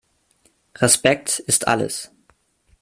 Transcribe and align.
Respekt 0.77 1.37
ist 1.45 1.67
alles. 1.67 2.09